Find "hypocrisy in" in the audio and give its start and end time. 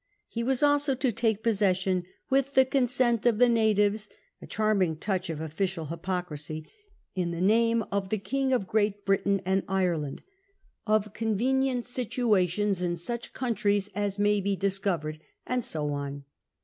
5.93-7.29